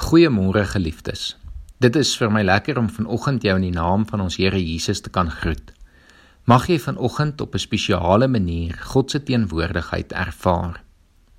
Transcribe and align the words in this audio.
Goeiemôre 0.00 0.64
geliefdes. 0.64 1.36
Dit 1.84 1.94
is 2.00 2.14
vir 2.16 2.30
my 2.32 2.40
lekker 2.40 2.78
om 2.80 2.86
vanoggend 2.88 3.44
jou 3.44 3.52
in 3.58 3.66
die 3.66 3.74
naam 3.74 4.06
van 4.08 4.22
ons 4.24 4.38
Here 4.40 4.56
Jesus 4.56 5.02
te 5.04 5.10
kan 5.12 5.28
groet. 5.28 5.74
Mag 6.48 6.70
jy 6.72 6.78
vanoggend 6.80 7.40
op 7.44 7.54
'n 7.54 7.60
spesiale 7.60 8.28
manier 8.28 8.72
God 8.92 9.10
se 9.10 9.20
teenwoordigheid 9.22 10.12
ervaar. 10.12 10.80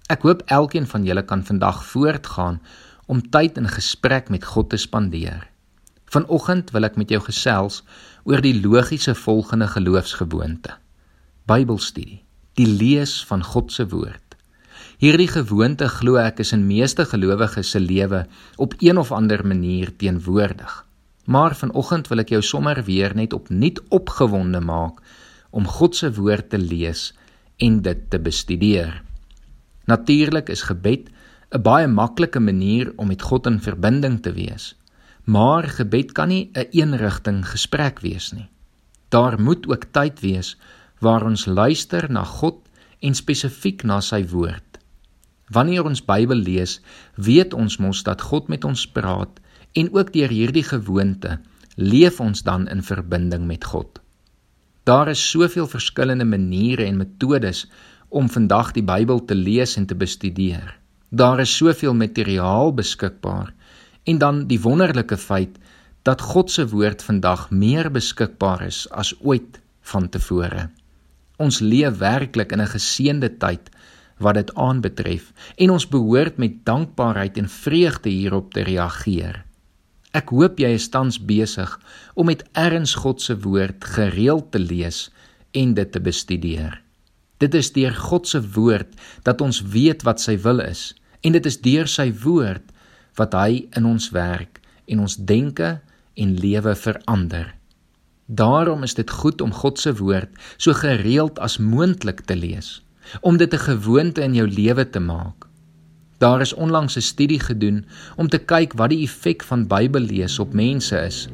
Ek 0.09 0.21
hoop 0.21 0.43
elkeen 0.45 0.85
van 0.87 1.03
julle 1.03 1.25
kan 1.25 1.43
vandag 1.43 1.83
voortgaan 1.85 2.61
om 3.07 3.29
tyd 3.29 3.57
in 3.57 3.67
gesprek 3.67 4.29
met 4.29 4.45
God 4.45 4.69
te 4.69 4.77
spandeer. 4.77 5.49
Vanoggend 6.05 6.71
wil 6.71 6.83
ek 6.83 6.95
met 6.95 7.09
jou 7.09 7.21
gesels 7.21 7.83
oor 8.23 8.41
die 8.41 8.61
logiese 8.61 9.15
volgende 9.15 9.67
geloofsgewoonte. 9.67 10.77
Bybelstudie, 11.45 12.23
die 12.53 12.67
lees 12.67 13.25
van 13.25 13.43
God 13.43 13.71
se 13.71 13.87
woord. 13.87 14.20
Hierdie 15.01 15.31
gewoonte 15.33 15.87
glo 15.89 16.19
ek 16.21 16.43
is 16.43 16.51
in 16.53 16.67
meeste 16.69 17.07
gelowiges 17.09 17.71
se 17.73 17.79
lewe 17.81 18.19
op 18.61 18.75
een 18.85 18.99
of 19.01 19.09
ander 19.11 19.41
manier 19.41 19.89
teenwoordig. 19.97 20.73
Maar 21.25 21.55
vanoggend 21.57 22.09
wil 22.11 22.21
ek 22.21 22.33
jou 22.35 22.41
sommer 22.45 22.83
weer 22.85 23.15
net 23.17 23.33
opnuut 23.33 23.79
opgewonde 23.89 24.61
maak 24.61 24.99
om 25.49 25.65
God 25.65 25.97
se 25.97 26.11
woord 26.19 26.51
te 26.53 26.59
lees 26.61 27.07
en 27.57 27.79
dit 27.81 28.03
te 28.13 28.19
bestudeer. 28.21 28.99
Natuurlik 29.89 30.53
is 30.53 30.67
gebed 30.69 31.09
'n 31.49 31.61
baie 31.65 31.87
maklike 31.87 32.39
manier 32.39 32.93
om 32.95 33.07
met 33.07 33.25
God 33.25 33.49
in 33.49 33.57
verbinding 33.59 34.21
te 34.21 34.37
wees. 34.37 34.75
Maar 35.25 35.63
gebed 35.63 36.11
kan 36.11 36.27
nie 36.27 36.51
'n 36.53 36.59
een 36.59 36.69
eenrigting 36.71 37.41
gesprek 37.49 37.99
wees 38.05 38.31
nie. 38.31 38.49
Daar 39.09 39.41
moet 39.41 39.65
ook 39.67 39.85
tyd 39.91 40.19
wees 40.19 40.57
waar 40.99 41.25
ons 41.25 41.45
luister 41.45 42.11
na 42.11 42.23
God 42.23 42.61
en 42.99 43.15
spesifiek 43.15 43.83
na 43.83 43.99
sy 43.99 44.27
woord. 44.27 44.70
Wanneer 45.51 45.83
ons 45.85 46.03
Bybel 46.05 46.43
lees, 46.47 46.79
weet 47.15 47.53
ons 47.53 47.77
mos 47.77 48.03
dat 48.07 48.21
God 48.21 48.47
met 48.47 48.63
ons 48.67 48.85
praat 48.87 49.39
en 49.75 49.89
ook 49.93 50.13
deur 50.13 50.31
hierdie 50.31 50.63
gewoonte 50.63 51.39
leef 51.75 52.19
ons 52.19 52.43
dan 52.43 52.67
in 52.67 52.83
verbinding 52.83 53.47
met 53.47 53.65
God. 53.65 53.99
Daar 54.83 55.11
is 55.11 55.29
soveel 55.29 55.67
verskillende 55.67 56.25
maniere 56.25 56.85
en 56.85 56.97
metodes 56.97 57.65
om 58.09 58.29
vandag 58.29 58.71
die 58.75 58.83
Bybel 58.83 59.25
te 59.25 59.35
lees 59.35 59.77
en 59.77 59.85
te 59.85 59.95
bestudeer. 59.95 60.77
Daar 61.09 61.39
is 61.39 61.55
soveel 61.57 61.93
materiaal 61.93 62.73
beskikbaar 62.73 63.53
en 64.03 64.17
dan 64.17 64.45
die 64.47 64.59
wonderlike 64.61 65.17
feit 65.17 65.59
dat 66.07 66.21
God 66.21 66.51
se 66.51 66.65
woord 66.67 67.03
vandag 67.03 67.49
meer 67.51 67.91
beskikbaar 67.91 68.65
is 68.65 68.87
as 68.89 69.13
ooit 69.19 69.59
vantevore. 69.81 70.69
Ons 71.37 71.59
leef 71.59 71.97
werklik 71.97 72.51
in 72.51 72.61
'n 72.61 72.73
geseënde 72.73 73.37
tyd 73.37 73.69
wat 74.21 74.37
dit 74.39 74.51
aanbetref 74.55 75.31
en 75.57 75.73
ons 75.73 75.87
behoort 75.87 76.37
met 76.41 76.61
dankbaarheid 76.65 77.37
en 77.41 77.49
vreugde 77.49 78.09
hierop 78.09 78.53
te 78.53 78.63
reageer. 78.67 79.43
Ek 80.11 80.33
hoop 80.35 80.59
jy 80.59 80.73
is 80.75 80.89
tans 80.91 81.17
besig 81.23 81.71
om 82.19 82.27
met 82.27 82.43
erns 82.59 82.97
God 82.99 83.21
se 83.23 83.37
woord 83.43 83.85
gereeld 83.95 84.51
te 84.51 84.59
lees 84.59 85.05
en 85.55 85.73
dit 85.77 85.91
te 85.91 86.01
bestudeer. 86.03 86.81
Dit 87.39 87.55
is 87.57 87.71
deur 87.73 87.95
God 87.95 88.27
se 88.27 88.41
woord 88.55 88.91
dat 89.25 89.41
ons 89.41 89.63
weet 89.73 90.03
wat 90.07 90.21
sy 90.21 90.37
wil 90.43 90.61
is 90.63 90.91
en 91.23 91.37
dit 91.37 91.47
is 91.47 91.61
deur 91.63 91.87
sy 91.87 92.11
woord 92.23 92.67
wat 93.19 93.33
hy 93.37 93.65
in 93.77 93.87
ons 93.87 94.11
werk 94.15 94.59
en 94.91 95.01
ons 95.05 95.15
denke 95.15 95.79
en 96.19 96.37
lewe 96.43 96.75
verander. 96.75 97.47
Daarom 98.27 98.83
is 98.83 98.95
dit 98.95 99.09
goed 99.09 99.41
om 99.41 99.51
God 99.55 99.79
se 99.79 99.95
woord 99.95 100.31
so 100.57 100.75
gereeld 100.75 101.39
as 101.39 101.59
moontlik 101.59 102.25
te 102.27 102.35
lees 102.35 102.79
om 103.21 103.37
dit 103.37 103.53
'n 103.53 103.65
gewoonte 103.69 104.21
in 104.21 104.33
jou 104.33 104.47
lewe 104.47 104.89
te 104.89 104.99
maak. 104.99 105.47
Daar 106.17 106.41
is 106.41 106.53
onlangs 106.53 106.95
'n 106.95 107.01
studie 107.01 107.39
gedoen 107.39 107.85
om 108.15 108.27
te 108.27 108.37
kyk 108.37 108.73
wat 108.73 108.89
die 108.89 109.03
effek 109.03 109.43
van 109.43 109.67
Bybellees 109.67 110.39
op 110.39 110.53
mense 110.53 110.97
is. 110.97 111.27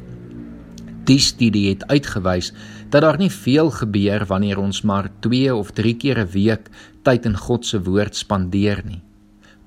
Die 1.03 1.19
studie 1.19 1.69
het 1.69 1.87
uitgewys 1.87 2.53
dat 2.89 3.01
daar 3.01 3.17
nie 3.17 3.31
veel 3.31 3.71
gebeur 3.71 4.25
wanneer 4.25 4.57
ons 4.57 4.81
maar 4.81 5.09
2 5.19 5.55
of 5.55 5.71
3 5.71 5.93
keer 5.95 6.17
'n 6.19 6.31
week 6.31 6.69
tyd 7.01 7.25
in 7.25 7.37
God 7.37 7.65
se 7.65 7.83
woord 7.83 8.15
spandeer 8.15 8.81
nie. 8.85 9.01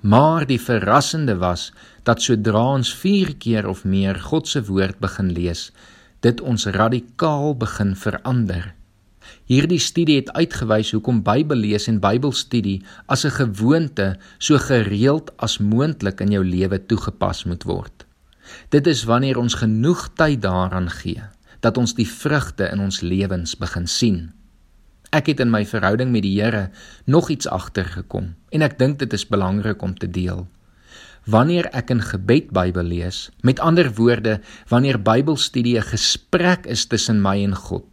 Maar 0.01 0.47
die 0.47 0.61
verrassende 0.61 1.37
was 1.37 1.73
dat 2.03 2.23
sodra 2.23 2.73
ons 2.73 2.95
4 2.95 3.37
keer 3.37 3.69
of 3.69 3.85
meer 3.85 4.15
God 4.15 4.49
se 4.49 4.65
woord 4.65 4.99
begin 4.99 5.33
lees, 5.33 5.73
dit 6.21 6.41
ons 6.41 6.67
radikaal 6.67 7.57
begin 7.57 7.97
verander. 7.97 8.75
Hierdie 9.51 9.81
studie 9.83 10.17
het 10.21 10.33
uitgewys 10.33 10.93
hoekom 10.95 11.23
Bybellees 11.27 11.89
en 11.91 12.01
Bybelstudie 12.01 12.83
as 13.07 13.25
'n 13.25 13.37
gewoonte 13.37 14.19
so 14.39 14.59
gereeld 14.59 15.31
as 15.39 15.59
moontlik 15.59 16.21
in 16.21 16.31
jou 16.31 16.45
lewe 16.45 16.79
toegepas 16.87 17.45
moet 17.45 17.65
word. 17.65 18.07
Dit 18.69 18.87
is 18.87 19.05
wanneer 19.05 19.39
ons 19.39 19.55
genoeg 19.55 20.09
tyd 20.15 20.43
daaraan 20.43 20.91
gee 20.91 21.23
dat 21.61 21.77
ons 21.77 21.95
die 21.95 22.09
vrugte 22.09 22.71
in 22.73 22.81
ons 22.81 23.01
lewens 23.01 23.57
begin 23.57 23.87
sien. 23.87 24.33
Ek 25.11 25.27
het 25.27 25.41
in 25.43 25.51
my 25.51 25.65
verhouding 25.67 26.13
met 26.15 26.23
die 26.23 26.37
Here 26.39 26.71
nog 27.05 27.31
iets 27.35 27.49
agtergekom 27.51 28.35
en 28.55 28.63
ek 28.63 28.79
dink 28.79 28.99
dit 28.99 29.13
is 29.13 29.27
belangrik 29.27 29.83
om 29.83 29.95
te 29.99 30.11
deel. 30.11 30.47
Wanneer 31.27 31.67
ek 31.77 31.91
in 31.91 32.01
gebed 32.01 32.49
Bybel 32.55 32.87
lees, 32.87 33.29
met 33.43 33.61
ander 33.61 33.91
woorde, 33.99 34.39
wanneer 34.71 35.03
Bybelstudie 35.03 35.77
'n 35.77 35.91
gesprek 35.91 36.67
is 36.67 36.87
tussen 36.87 37.21
my 37.21 37.43
en 37.45 37.55
God, 37.55 37.90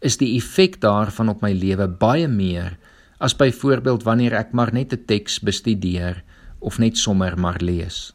is 0.00 0.18
die 0.20 0.36
effek 0.36 0.80
daarvan 0.80 1.32
op 1.32 1.42
my 1.42 1.52
lewe 1.52 1.88
baie 1.88 2.28
meer 2.28 2.76
as 3.18 3.34
byvoorbeeld 3.34 4.04
wanneer 4.06 4.36
ek 4.38 4.52
maar 4.52 4.72
net 4.72 4.92
'n 4.92 5.04
teks 5.06 5.40
bestudeer 5.42 6.22
of 6.58 6.78
net 6.78 6.96
sommer 6.96 7.38
maar 7.38 7.60
lees. 7.60 8.12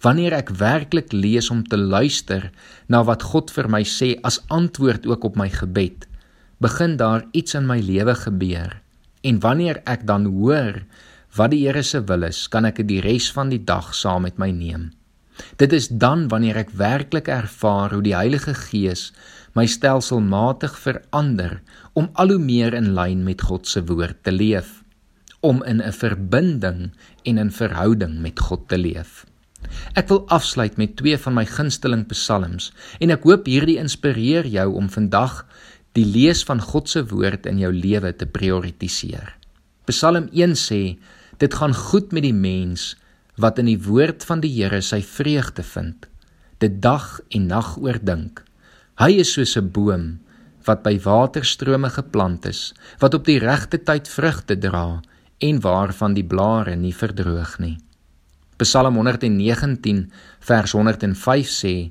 Wanneer 0.00 0.32
ek 0.32 0.50
werklik 0.50 1.12
lees 1.12 1.50
om 1.50 1.64
te 1.64 1.76
luister 1.76 2.50
na 2.88 3.02
wat 3.04 3.22
God 3.22 3.50
vir 3.50 3.68
my 3.68 3.82
sê 3.84 4.18
as 4.22 4.42
antwoord 4.48 5.06
ook 5.06 5.24
op 5.24 5.36
my 5.36 5.48
gebed, 5.48 6.06
begin 6.60 6.96
daar 6.96 7.24
iets 7.32 7.54
in 7.54 7.66
my 7.66 7.78
lewe 7.80 8.14
gebeur. 8.14 8.82
En 9.22 9.40
wanneer 9.40 9.80
ek 9.84 10.06
dan 10.06 10.26
hoor 10.26 10.84
wat 11.36 11.50
die 11.50 11.64
Here 11.66 11.82
se 11.82 12.04
wil 12.04 12.22
is, 12.22 12.48
kan 12.48 12.64
ek 12.64 12.76
dit 12.76 12.88
die 12.88 13.00
res 13.00 13.32
van 13.32 13.48
die 13.48 13.64
dag 13.64 13.94
saam 13.94 14.22
met 14.22 14.38
my 14.38 14.50
neem. 14.50 14.92
Dit 15.58 15.72
is 15.72 15.88
dan 15.88 16.28
wanneer 16.28 16.56
ek 16.62 16.70
werklik 16.78 17.28
ervaar 17.28 17.94
hoe 17.94 18.02
die 18.04 18.14
Heilige 18.14 18.54
Gees 18.54 19.12
my 19.54 19.66
stelselmatig 19.70 20.74
verander 20.82 21.60
om 21.94 22.08
al 22.18 22.34
hoe 22.34 22.42
meer 22.42 22.74
in 22.74 22.92
lyn 22.96 23.22
met 23.26 23.44
God 23.46 23.68
se 23.70 23.84
woord 23.86 24.24
te 24.26 24.32
leef, 24.34 24.82
om 25.40 25.62
in 25.62 25.80
'n 25.82 25.92
verbinding 25.92 26.90
en 27.24 27.38
'n 27.38 27.50
verhouding 27.50 28.20
met 28.20 28.40
God 28.40 28.68
te 28.68 28.78
leef. 28.78 29.26
Ek 29.94 30.08
wil 30.08 30.24
afsluit 30.28 30.76
met 30.76 30.96
twee 30.96 31.18
van 31.18 31.34
my 31.34 31.44
gunsteling 31.46 32.06
psalms 32.06 32.72
en 33.00 33.10
ek 33.10 33.22
hoop 33.22 33.46
hierdie 33.46 33.78
inspireer 33.78 34.46
jou 34.46 34.74
om 34.74 34.88
vandag 34.88 35.46
die 35.92 36.04
lees 36.04 36.42
van 36.44 36.60
God 36.60 36.88
se 36.88 37.04
woord 37.06 37.46
in 37.46 37.58
jou 37.58 37.72
lewe 37.72 38.12
te 38.16 38.26
prioritiseer. 38.26 39.36
Psalm 39.86 40.28
1 40.32 40.56
sê: 40.58 40.98
Dit 41.38 41.54
gaan 41.54 41.74
goed 41.74 42.12
met 42.12 42.22
die 42.22 42.34
mens 42.34 42.96
wat 43.36 43.58
in 43.58 43.66
die 43.66 43.78
woord 43.78 44.24
van 44.24 44.40
die 44.40 44.50
Here 44.50 44.80
sy 44.80 45.02
vreugde 45.02 45.62
vind, 45.62 46.06
dit 46.58 46.82
dag 46.82 47.20
en 47.30 47.46
nag 47.46 47.76
oordink. 47.78 48.44
Hy 48.94 49.16
is 49.18 49.32
soos 49.34 49.56
'n 49.58 49.72
boom 49.74 50.02
wat 50.66 50.84
by 50.84 50.94
waterstrome 51.02 51.88
geplant 51.90 52.44
is, 52.46 52.72
wat 53.02 53.14
op 53.14 53.24
die 53.26 53.40
regte 53.42 53.78
tyd 53.82 54.06
vrugte 54.08 54.54
dra 54.54 55.02
en 55.42 55.58
waarvan 55.60 56.14
die 56.14 56.22
blare 56.22 56.76
nie 56.76 56.94
verdroog 56.94 57.58
nie. 57.58 57.78
Psalm 58.56 58.94
119 58.94 60.12
vers 60.38 60.72
105 60.72 61.50
sê: 61.50 61.90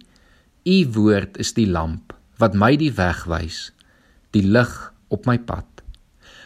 U 0.64 0.78
woord 0.96 1.38
is 1.38 1.52
die 1.54 1.68
lamp 1.68 2.16
wat 2.40 2.56
my 2.56 2.78
die 2.78 2.94
weg 2.96 3.26
wys, 3.28 3.74
die 4.32 4.48
lig 4.48 4.94
op 5.10 5.26
my 5.26 5.38
pad. 5.38 5.68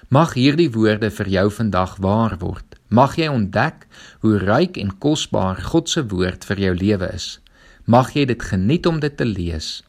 Mag 0.09 0.33
hierdie 0.33 0.71
woorde 0.73 1.11
vir 1.11 1.29
jou 1.29 1.49
vandag 1.51 1.97
waar 2.01 2.37
word. 2.41 2.65
Mag 2.89 3.15
jy 3.15 3.27
ontdek 3.27 3.85
hoe 4.25 4.37
ryk 4.37 4.77
en 4.77 4.97
kosbaar 4.97 5.61
God 5.61 5.89
se 5.89 6.01
woord 6.01 6.45
vir 6.45 6.57
jou 6.57 6.73
lewe 6.73 7.13
is. 7.13 7.39
Mag 7.85 8.15
jy 8.15 8.25
dit 8.25 8.41
geniet 8.41 8.85
om 8.85 8.99
dit 8.99 9.17
te 9.17 9.25
lees 9.25 9.83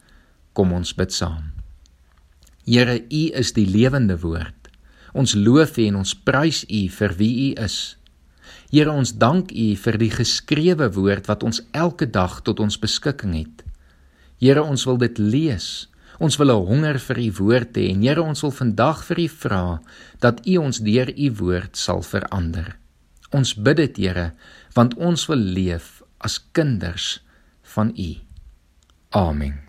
Kom 0.53 0.73
ons 0.73 0.93
bid 0.95 1.13
saam. 1.13 1.51
Here, 2.65 2.99
U 3.01 3.23
is 3.33 3.53
die 3.57 3.65
lewende 3.65 4.19
woord. 4.21 4.69
Ons 5.17 5.33
loof 5.33 5.77
U 5.77 5.85
en 5.89 6.01
ons 6.03 6.13
prys 6.13 6.63
U 6.69 6.81
vir 6.93 7.15
wie 7.17 7.31
U 7.47 7.63
is. 7.65 7.77
Here, 8.69 8.91
ons 8.91 9.15
dank 9.17 9.51
U 9.51 9.67
vir 9.83 9.97
die 9.97 10.11
geskrewe 10.13 10.89
woord 10.93 11.29
wat 11.29 11.45
ons 11.45 11.61
elke 11.73 12.05
dag 12.05 12.41
tot 12.45 12.61
ons 12.61 12.77
beskikking 12.77 13.33
het. 13.37 13.63
Here, 14.41 14.61
ons 14.61 14.85
wil 14.85 14.99
dit 15.01 15.17
lees. 15.17 15.87
Ons 16.19 16.37
wil 16.37 16.51
'n 16.51 16.65
honger 16.67 16.99
vir 16.99 17.17
U 17.17 17.31
woord 17.39 17.77
hê 17.77 17.89
en 17.89 18.01
Here, 18.01 18.21
ons 18.21 18.41
wil 18.41 18.51
vandag 18.51 19.03
vir 19.05 19.19
U 19.19 19.27
vra 19.27 19.81
dat 20.19 20.45
U 20.45 20.57
ons 20.57 20.79
deur 20.79 21.09
U 21.09 21.31
woord 21.31 21.77
sal 21.77 22.01
verander. 22.01 22.77
Ons 23.31 23.53
bid 23.53 23.77
dit, 23.77 23.97
Here, 23.97 24.33
want 24.75 24.93
ons 24.97 25.25
wil 25.27 25.39
leef 25.39 26.03
as 26.19 26.39
kinders 26.51 27.21
van 27.63 27.93
U. 27.97 28.15
Amen. 29.09 29.68